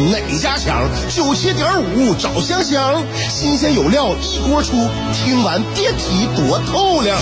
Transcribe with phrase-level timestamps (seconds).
[0.00, 0.88] 哪家强？
[1.08, 4.72] 九七点五找香香，新鲜有料一锅出，
[5.12, 7.18] 听完别提多透亮。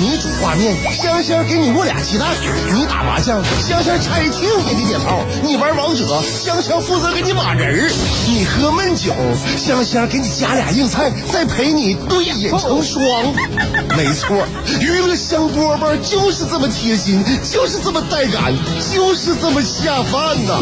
[0.00, 2.28] 你煮挂面，香香给你握俩鸡蛋；
[2.74, 7.92] 你打麻将，香香拆听给你点炮；你玩王者，香香负责给你码人儿；
[8.26, 9.12] 你喝闷酒，
[9.56, 13.24] 香香给你加俩硬菜，再陪你对饮成双。
[13.96, 14.46] 没错，
[14.80, 18.54] 娱乐香饽饽就是这么贴心，就是这么带感，
[18.92, 20.60] 就是这么下饭呐！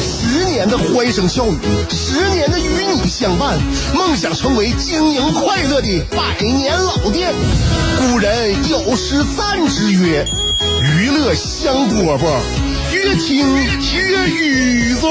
[0.00, 1.56] 十年的欢声笑语，
[1.90, 3.58] 十年的与你相伴，
[3.94, 7.32] 梦想成为经营快乐的百年老店。
[7.98, 10.24] 古人有诗赞之曰
[10.82, 12.40] ：“娱乐香饽饽，
[12.92, 15.06] 越听越雨子。”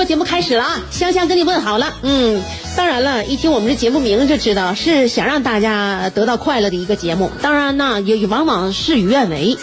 [0.00, 0.80] 播节目开始了啊！
[0.90, 2.42] 香香跟你问好了，嗯，
[2.74, 7.30] 当然了，一听我们这节目名就知道是想让大家得到快乐的一个节目。
[7.42, 9.54] 当然呢，也往往事与愿违，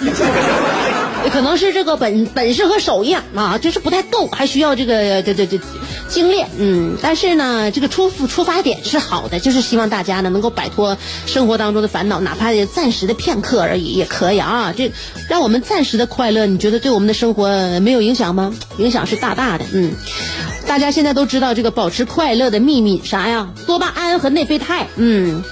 [1.30, 5.60] 可能是这个本本事和手艺啊，就是不太够，还需要这个这这这
[6.08, 6.48] 精炼。
[6.58, 14.74] 嗯，但是呢，这个出出发点是好的，就是希望大家呢能够摆脱生活当中的烦恼，哪怕暂时的片刻而已也可以啊。
[14.76, 14.92] 这
[15.28, 18.54] 让我们暂时的快乐，你觉得对我们的生活没有影响吗？
[18.78, 19.66] 影响是大大的。
[19.74, 19.92] 嗯，
[20.68, 23.50] 大家现在都知道这个保持快乐的秘密啥呀？
[23.66, 24.88] 多巴胺和内啡肽。
[24.96, 25.44] 嗯，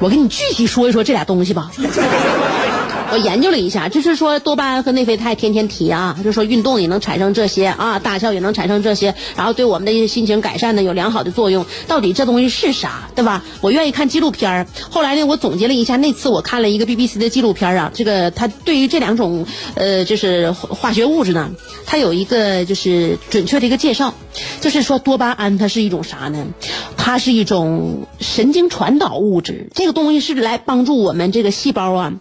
[0.00, 1.70] 我给你具体说一说这俩东西吧。
[3.10, 11.64] 我研究了一下，就是说多巴胺和内啡肽天天提啊，就是说运动也能产生这些啊，大笑也能产生这些，然后对我们的心情改善呢有良好的作用。
[11.86, 13.44] 到底这东西是啥，对吧？
[13.62, 14.66] 我愿意看纪录片儿。
[14.90, 21.50] 后来呢，我总结了一下，那次我看了一个 BBC 的纪录片儿啊，这个它对于这两种呃就是化学物质呢，
[21.86, 24.12] 它有一个就是准确的一个介绍，
[24.60, 26.46] 就是说多巴胺它是一种啥呢？
[26.98, 32.12] 它是一种神经传导物质，这个东西是来帮助我们这个细胞啊。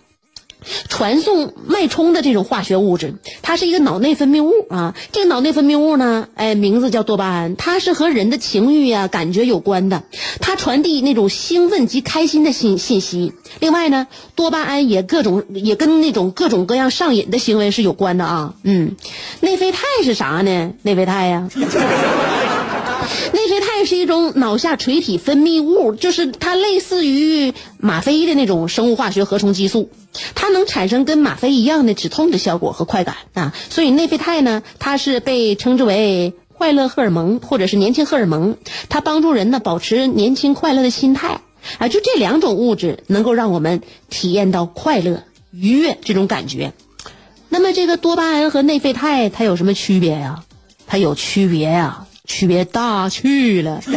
[0.90, 4.96] 传送脉冲的这种化学物质，它是一个脑内分泌物啊。
[5.12, 10.04] 这个脑内分泌物呢，哎，名字叫多巴胺，它是和人的情欲呀、感觉有关的，
[10.40, 13.34] 它传递那种兴奋及开心的信信息。
[13.60, 18.54] 另外呢，多巴胺也各种也跟那种各种各样上瘾的行为是有关的啊。
[18.64, 18.96] 嗯，
[19.40, 20.74] 内啡肽是啥呢？
[20.84, 21.50] 内啡肽呀。
[23.58, 29.90] 啡肽是一种脑下垂体分泌物，就是它类似于吗啡的那种生物化学合成激素，
[30.36, 33.56] 它能产生跟吗啡一样的止痛的效果和快感啊。
[33.72, 38.58] 所以内啡肽呢，它是被称之为快乐荷尔蒙或者是年轻荷尔蒙，
[38.90, 41.42] 它帮助人呢保持年轻快乐的心态
[41.80, 41.88] 啊。
[41.88, 43.82] 就这两种物质能够让我们
[44.12, 46.74] 体验到快乐愉悦这种感觉。
[47.50, 50.44] 那么这个多巴胺和内啡肽它有什么区别呀？
[50.86, 52.07] 它有区别呀。
[52.28, 53.82] 区别大去了。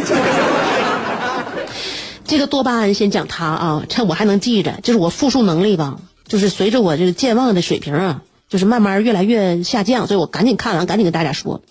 [2.25, 11.61] 这个多巴胺先讲它啊，趁我还能记着，就是我复述能力吧，就是随着我这个健忘的水平啊，就是慢慢越来越下降，所以我赶紧看完，赶紧跟大家说，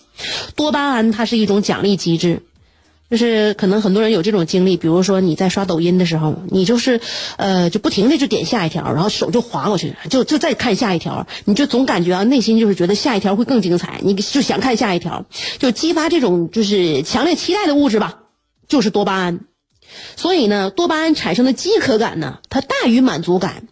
[0.55, 2.43] 多巴胺它是一种奖励机制。
[3.11, 7.01] 就是可能很多人有这种经历，比如说你在刷抖音的时候，你就是，
[7.35, 15.25] 呃，就不停的就点下一条，然后手就划过去，就就再看下一条，你就总感觉啊内心就是觉得下一条会更精彩，你就想看下一条，
[15.59, 18.19] 就激发这种就是强烈期待的物质吧，
[18.69, 19.41] 就是多巴胺。
[20.15, 23.67] 所以呢，多巴胺产生的饥渴感呢，它大于满足感。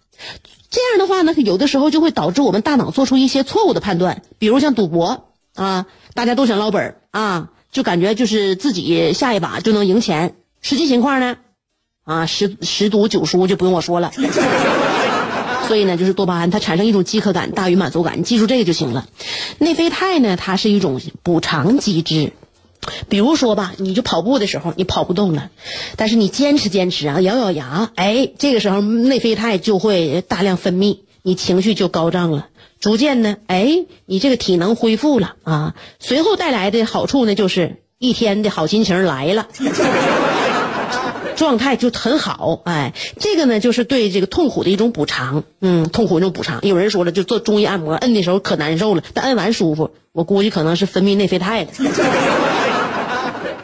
[0.69, 7.51] 这样的话呢，有的时候就会导致我们大脑做出一些错误的判断，比如像赌博啊，大家都想捞本啊。
[7.71, 11.37] 就感觉就是自己下一把就能赢钱，实际情况呢，
[12.03, 14.11] 啊十十赌九输就不用我说了。
[15.67, 19.07] 所以呢，就是多巴胺它产生一种饥渴感大于满足感，你记住这个就行了。
[19.59, 22.33] 内啡肽呢，它是一种补偿机制，
[23.07, 25.51] 比如说吧，你就跑步的时候你跑不动了，
[25.95, 32.47] 但是你坚持坚持啊，咬咬牙，哎，这个时候内啡肽就会大量分泌，你情绪就高涨了。
[32.79, 39.47] 逐渐呢，哎，你这个体能恢复了啊，随后带来的好处呢，就是一天的好心情来了，
[41.35, 46.59] 状态就很好，哎，这个呢就是对这个痛苦的一种补偿，嗯，痛苦一种补偿。
[46.63, 51.71] 有人说了，就做中医按摩，摁的时候可难受了，但摁完舒服，我估计可能是分泌内啡肽的。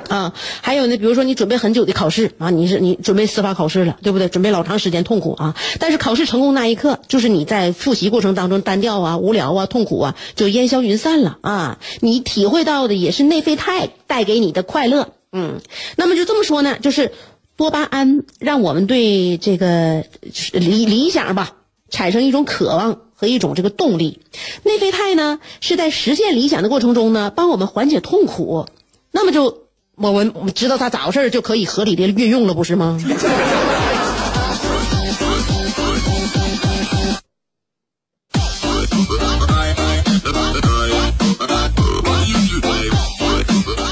[0.09, 4.29] 啊，还有呢，比如说你准备很久的考试啊，你是你准备司法考试了，对不对？
[4.29, 5.55] 准备老长时间，痛苦啊。
[5.79, 11.79] 但是考试成功那一刻，就是你在复习过程当中单调啊、无聊啊、痛苦啊，就烟消云散了啊。
[11.99, 15.59] 你体会到的也是内啡肽带给你的快乐，嗯。
[15.95, 17.11] 那么就这么说呢，就是
[17.57, 20.05] 多巴胺让我们对这个
[20.51, 21.53] 理理想吧
[21.89, 24.19] 产生一种渴望和一种这个动力。
[24.63, 28.67] 内啡肽呢是在实现理想的过程中呢，帮我们缓解痛苦。
[29.11, 29.64] 那么就
[29.97, 32.99] 我们知道他咋回事就可以合理的运用了，不是吗？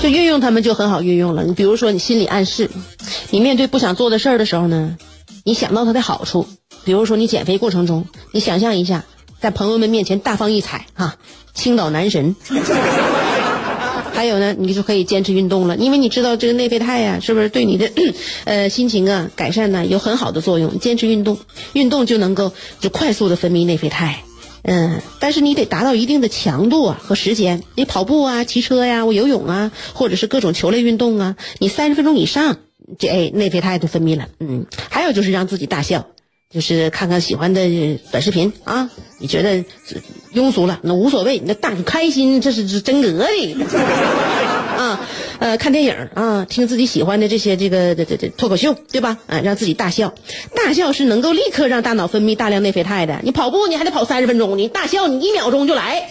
[0.02, 1.46] 就运用他们就很好运用了。
[1.46, 2.70] 你比如说，你心理暗示，
[3.30, 4.98] 你面对不想做的事儿的时候呢，
[5.46, 6.46] 你想到它的好处。
[6.84, 9.06] 比如说，你减肥过程中，你想象一下，
[9.40, 11.16] 在朋友们面前大放异彩啊，
[11.54, 12.36] 青岛男神。
[14.14, 17.92] 还有呢，你就可以坚持运动了，因为你知道这个内啡肽呀，是不是对你的
[18.46, 20.80] 呃心情啊改善呢有很好的作用？
[20.80, 21.40] 坚持运动，
[21.74, 24.24] 运动就能够就快速的分泌内啡肽。
[24.62, 27.64] 嗯，但是你得达到一定的强度啊和时间。
[27.76, 32.60] 你跑步啊、骑车呀、我游泳啊，或者是各种球类运动啊，你三十分钟以上，
[32.98, 34.30] 这哎内啡肽就分泌了。
[34.40, 36.08] 嗯，还有就是让自己大笑，
[36.54, 37.62] 就是看看喜欢的
[38.12, 39.64] 短视频啊，你觉得
[40.36, 43.66] 庸俗了那无所谓，那大开心这是真格的
[44.78, 45.00] 啊。
[45.40, 49.18] 呃，看电影啊，听自己喜欢的这些这个这这这脱口秀，对吧？
[49.28, 50.14] 啊，让自己大笑，
[50.56, 53.20] 大笑是能够立刻让大脑分泌大量内啡肽的。
[53.24, 56.08] 你跑步你还得跑三十分钟，你大笑你一秒钟就来，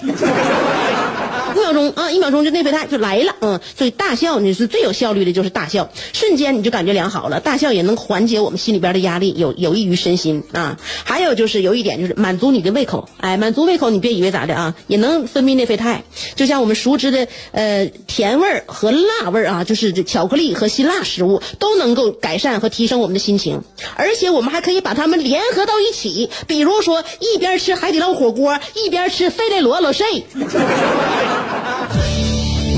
[1.55, 3.35] 一秒钟啊，一秒钟就内啡肽就来了。
[3.41, 7.41] 嗯，所以大笑你是最有效率的，就是大笑，瞬间你就感觉良好了。
[7.41, 10.79] 大笑也能缓解我们心里边的压力，有有益于身心啊。
[11.05, 16.05] 还有就是有一点就是满足你的胃口，哎，满足胃口，你别以为咋的啊，也能分泌内啡肽。
[16.37, 19.31] 就像我们熟知的呃甜味儿和辣。
[19.33, 23.63] 味儿啊，就是这巧克力和辛辣食物都能够改善和提升我们的心情，
[23.97, 30.25] 而且我们还可以把它们联合到一起，比如说一边吃海底捞火锅，一边吃费列罗罗碎。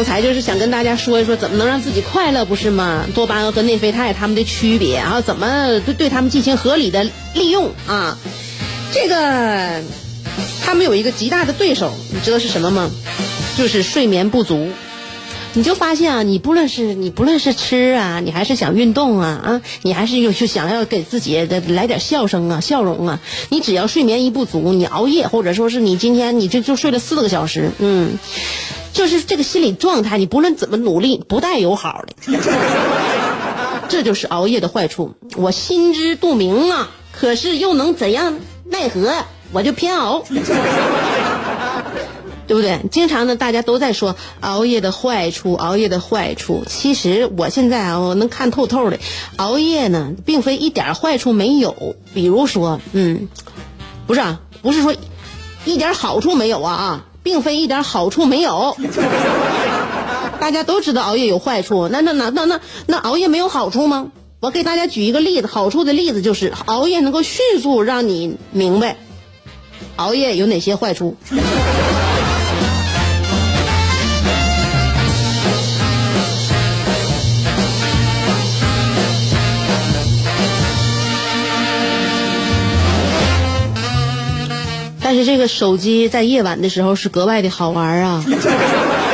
[0.00, 3.04] 刚才就是想跟大家说一说，怎么能让自己快乐，不是吗？
[3.14, 8.16] 多巴胺和内啡肽它们的区别，然后怎么对对它们进行合理的利用啊？
[8.94, 9.82] 这个，
[10.64, 12.90] 他们有一个极大的对手，你知道是什么吗？
[13.58, 14.70] 就是睡眠不足。
[15.52, 28.12] 你就发现啊，你不论是你不论是吃啊，你还是想运动啊啊，你还是有就想要给自己的来点笑声啊、笑容啊，你只要睡眠一不足，你熬夜或者说是你今天你这就睡了四个小时，嗯。
[28.92, 32.14] 就是这个心理状态，你不论怎么努力，不带有好的。
[33.88, 36.90] 这就是熬夜的坏处，我心知肚明啊。
[37.12, 38.38] 可是又能怎样？
[38.64, 40.22] 奈何我就偏熬，
[42.46, 42.80] 对不对？
[42.90, 46.62] 经常呢，大家都在说熬夜的坏处，熬夜的坏处。
[46.68, 49.00] 其实我现在啊，我能看透透的，
[49.36, 51.96] 熬夜呢，并非一点坏处没有。
[52.14, 53.28] 比如说，嗯，
[54.06, 54.94] 不是啊，不是说
[55.64, 57.06] 一点好处没有啊啊。
[57.22, 58.76] 并非一点好处没有，
[60.40, 64.12] 大家都知道熬夜有坏处，那那那那那那熬夜没有好处吗？
[64.40, 68.96] 我给大家举一个例子，好处的例子就是熬夜能够迅速让你明白
[69.96, 71.16] 熬夜有哪些坏处。
[85.10, 88.24] 但是这个手机在夜晚的时候是格外的好玩啊，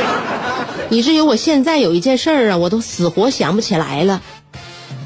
[0.91, 4.21] 以至于我现在有一件事儿啊，我都死活想不起来了。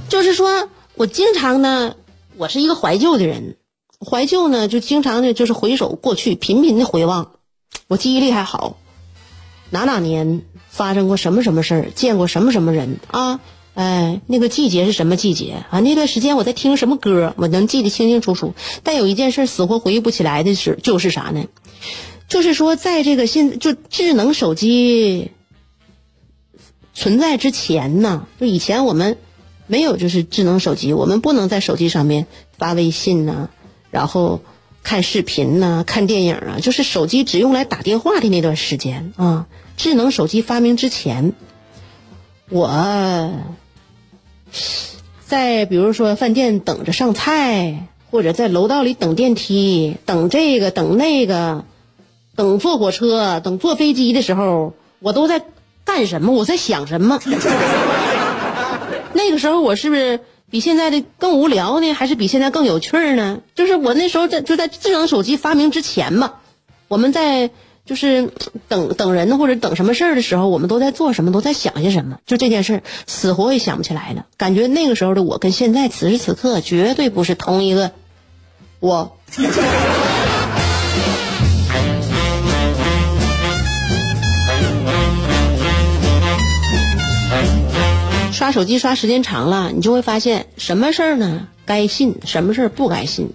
[0.10, 1.95] 就是说我经常呢，
[2.36, 3.55] 我是一个怀旧的人，
[4.05, 7.31] 怀旧呢，就经常的就是回首过去，频频的回望。
[7.88, 8.75] 我记忆力还好，
[9.69, 13.39] 哪哪年发生过什么什么事儿，见过什么什么人啊？
[13.73, 15.79] 哎，那个季节是什么季节啊？
[15.79, 18.53] 那段时间我在听什么歌，我能记得清清楚楚。
[18.83, 21.45] 但有一件事死活回忆不起来的是，就是啥呢？
[22.27, 25.31] 就是说，在这个现就智能手机
[26.93, 29.17] 存在之前呢，就以前我们
[29.67, 33.47] 没有就是智能手机，我们不能在手机上面发微信呐，
[33.89, 34.41] 然后
[34.83, 39.47] 看视频呐、看电影啊，就是手机只用来打电话的那段时间啊。
[39.77, 41.31] 智能手机发明之前，
[42.49, 43.31] 我。
[45.25, 51.65] 在比如说饭店等着上菜，或者在楼道里等电梯，等这个等那个，
[52.36, 55.41] 等坐火车，等坐飞机的时候，我都在
[55.86, 56.34] 干什么？
[56.34, 57.20] 我在想什么？
[59.13, 61.93] 那个时候我是不是比现在的更无聊呢？
[61.93, 63.39] 还是比现在更有趣呢？
[63.55, 66.34] 就是我那时候在就在智能手机发明之前嘛，
[66.88, 67.50] 我们在。
[67.91, 68.31] 就是
[68.69, 72.19] 等等人或者等什么事儿的时候，我们都在做什么，都在想些什么。
[72.25, 74.27] 就这件事儿，死活也想不起来了。
[74.38, 77.91] 感觉那个时候的我跟现在此时此刻绝对不是同一个
[78.79, 79.17] 我。
[88.31, 91.50] 刷手机刷时间长了，你就会发现什么事儿呢？
[91.71, 93.29] 该信什么事儿不该信，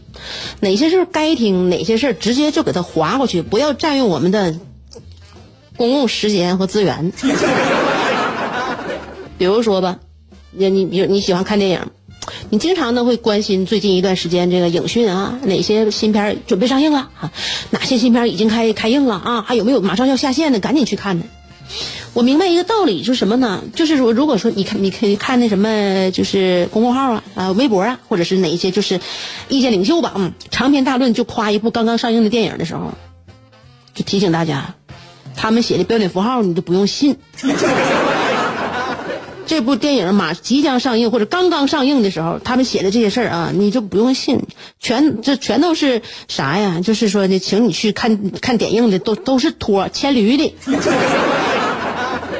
[0.61, 4.55] 哪些事儿该听，哪些事儿直接就给它划过去，不要占用我们的
[5.79, 7.11] 公共时间和资源。
[9.39, 10.01] 比如说吧，
[10.51, 11.81] 你你比如你喜欢看电影，
[12.51, 17.11] 你经常呢会关心最近一段时间这个影讯啊，哪些新片准备上映了？
[17.71, 19.41] 哪些新片已经开开映了啊？
[19.41, 20.61] 还有没有马上要下线的？
[20.61, 21.25] 赶紧去看呢。
[22.17, 23.63] 我明白一个道理，就是什么呢？
[23.75, 29.01] 就是说，如果说你看，你可以看那什么，就是公众号啊，啊，微博啊，或者是哪一些就是
[29.51, 32.95] 意见领袖吧，嗯，长篇大论就夸一部刚刚上映的电影的时候，
[33.93, 34.77] 就提醒大家，
[35.37, 37.19] 他们写的标点符号你都不用信。
[39.45, 44.41] 这部电影马即将上映或者刚刚上映的时候，他们写的这些事儿啊，你就不用信，
[44.81, 46.81] 全这全都是啥呀？
[46.83, 50.55] 就是说呢，请你去看看点映的都都是托牵驴的。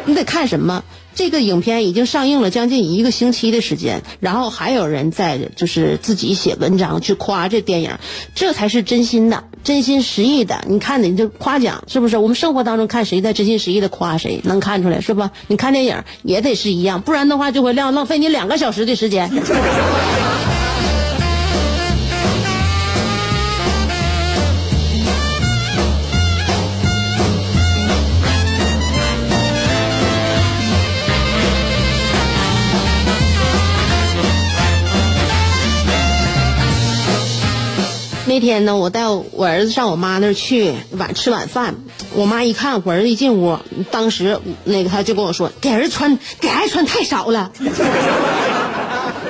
[0.07, 0.83] 你得看什么？
[1.15, 7.99] 这个影片已经上映了将近一个星期的时间，然后还有人在就是自己写文章去夸这电影，
[8.35, 10.63] 这才是真心的、真心实意的。
[10.69, 12.19] 你看，你这夸奖是不是？
[12.19, 15.29] 我们生活当中看谁在真心实意的夸谁，能看出来是不？
[15.47, 19.31] 你看电影也得是一样，不然的话就会浪浪费你两个小时的时间。
[38.37, 41.75] 那天呢，我带我儿子上我妈那儿去晚吃晚饭，
[42.13, 43.59] 我妈一看我儿子一进屋，
[43.91, 47.51] 当时那个他就跟我说：“给儿子穿，给孩子穿太少了。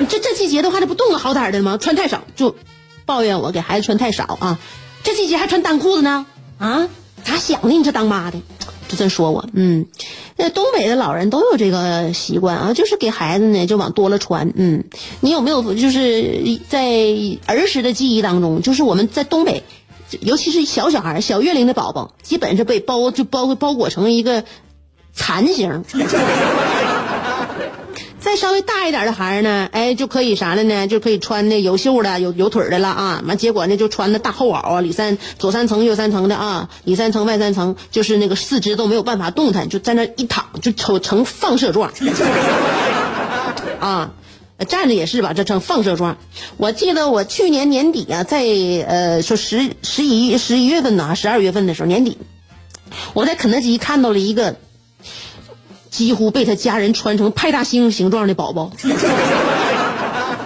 [0.09, 1.77] 这这季节的话，这不冻个好点的吗？
[1.77, 2.57] 穿太少就
[3.05, 4.59] 抱怨我给孩子穿太少啊！
[5.03, 6.25] 这季节还穿单裤子呢
[6.57, 6.89] 啊？
[7.23, 7.69] 咋想的？
[7.69, 8.41] 你这当妈的？”
[8.87, 9.85] 就这说我，嗯，
[10.37, 14.85] 那东北的老人都有这个习惯啊，就是给孩子呢就往多了穿，嗯，
[15.19, 17.05] 你有没有就是在
[17.45, 19.63] 儿时的记忆当中，就是我们在东北，
[20.21, 24.43] 尤其是小小孩、小月龄的宝宝，基本是被包就包包裹成一个
[25.13, 25.83] 蚕形。
[28.27, 30.85] 再稍微大一点的孩儿呢，哎，就可以啥了呢？
[30.85, 33.23] 就可以穿那有袖的、有有腿的了啊。
[33.25, 41.89] 完，结果呢，就穿那大厚袄啊，里三左三层、右三层的啊，里三层外三层，就是那个四肢都没有办法动弹，就在那一躺，就成成放射状。
[43.79, 44.11] 啊，
[44.67, 45.31] 站着也是吧？
[45.31, 46.17] 这成放射状。
[46.57, 48.41] 我记得我去年年底啊，在
[48.85, 52.17] 呃说十十一十一月份呢，十二月份的时候年底，
[53.13, 54.57] 我在肯德基看到了一个。
[55.97, 58.71] 几乎被他家人穿成派大星形状的宝宝，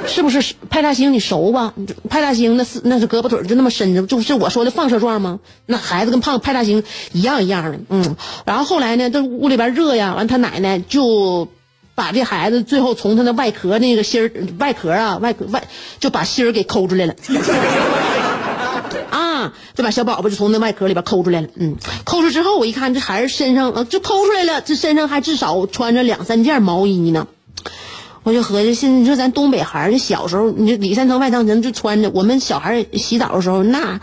[0.08, 1.12] 是不是派大星？
[1.12, 1.74] 你熟吧？
[2.10, 5.42] 派大星那是那是胳膊腿就那么伸着，就是我说的放射状吗？
[5.66, 8.16] 那孩子跟胖派大星一样一样的，嗯。
[8.46, 11.50] 然后后来呢，这屋里边热呀，完他奶奶就
[11.96, 15.66] 把这孩子最后从他那外壳那个芯儿外壳啊外壳外
[16.00, 17.14] 就把芯儿给抠出来了。
[19.74, 21.48] 就把小宝宝就从那外壳里边抠出来了。
[21.56, 27.28] 嗯，抠出之后，我一看这孩子身上啊，就抠出来了，这身上还至少穿着两三件毛衣呢。
[28.24, 34.00] 我就合计，现在你说咱东北孩子小时候，你这里三层外三层就穿着，我们小孩洗澡的时候那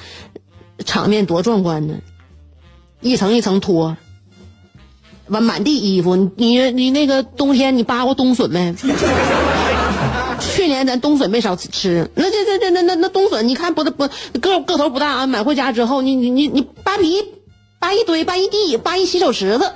[0.85, 1.95] 场面多壮观呢，
[3.01, 3.97] 一层一层脱，
[5.29, 8.75] 完满地衣服，你你你那个冬天你扒过冬笋没？
[10.41, 14.09] 去年咱冬笋没少吃，那这这这那那那冬笋，你看不不
[14.41, 17.23] 个个头不大啊，买回家之后，你你你你扒皮，
[17.79, 19.73] 扒一堆，扒一地，扒一洗手池子。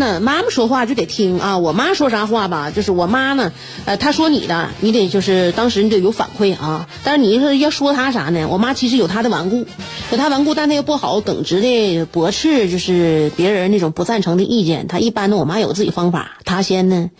[0.00, 1.58] 当然呢，妈妈说话就得听啊。
[1.58, 3.52] 我妈说啥话吧，就是我妈呢，
[3.84, 6.88] 呃，她说你的，你得就是当时你得有反馈啊。
[7.04, 8.48] 但是你是要说她啥呢？
[8.48, 9.66] 我妈其实有她的顽固，
[10.10, 14.88] 有她顽固，但她又不好耿直的驳斥，就是别人那种不赞成的意见。
[14.88, 17.10] 她一般呢，我妈有自己方法，她先呢，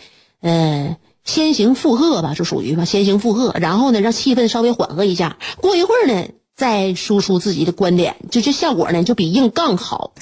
[0.41, 5.37] 呃，先行附和吧，就属于吧，先行附和，然后呢，让气氛稍微缓和一下。
[5.57, 10.13] 过一会儿呢，再输出自己的观点，就这效果呢，就比硬杠好。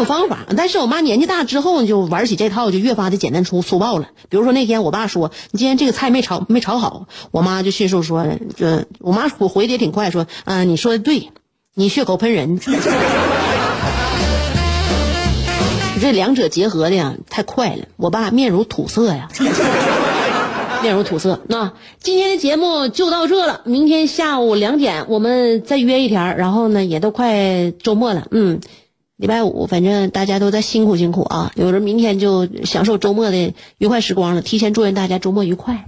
[0.00, 4.08] 有方法，但是我妈年纪大之后就玩起这套，就越发的简单粗粗暴了。
[4.30, 8.26] 比如说那天我爸说你今天这个菜没炒没炒好，我妈就迅速说，
[8.56, 11.28] 这我妈我回的也挺快，说嗯、你说的对，
[11.74, 12.58] 你血口喷人。
[16.00, 19.28] 这两者结合的呀太快了，我爸面如土色呀，
[20.82, 21.42] 面如土色。
[21.46, 28.60] 那今天的节目就到这了，明天下午两点我们再约一天，然后呢也都快周末了，嗯。
[29.20, 31.52] 礼拜五，反正大家都在辛苦辛苦啊！
[31.54, 34.40] 有人明天就享受周末的愉快时光了。
[34.40, 35.84] 提前祝愿大家周末愉快。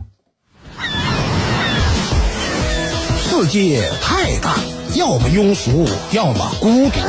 [3.22, 4.56] 世界太大，
[4.96, 7.00] 要么庸俗，要么孤独，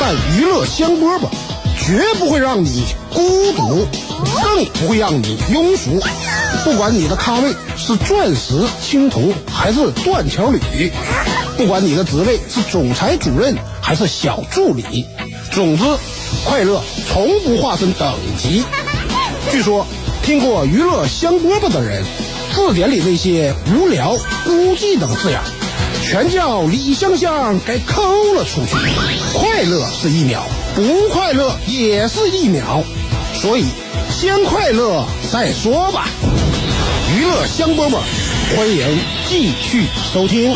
[0.00, 1.28] 但娱乐香饽饽
[1.78, 3.20] 绝不会让你孤
[3.52, 3.86] 独，
[4.42, 6.00] 更不会让你庸俗。
[6.64, 10.90] 不管你的咖位是钻石、青铜还是断桥铝，
[11.58, 15.04] 不管你的职位是总裁、主任还是小助理。
[15.58, 15.82] 总之，
[16.44, 18.62] 快乐从不划分等级。
[19.50, 19.84] 据说，
[20.22, 22.04] 听过“娱乐香饽饽”的人，
[22.54, 25.40] 字典里那些无聊、孤寂等字眼，
[26.00, 28.00] 全叫李香香给抠
[28.34, 28.76] 了出去。
[29.36, 30.44] 快乐是一秒，
[30.76, 32.84] 不快乐也是一秒，
[33.34, 33.64] 所以
[34.16, 36.06] 先快乐再说吧。
[37.16, 37.98] 娱乐香饽饽，
[38.56, 40.54] 欢迎继续收听。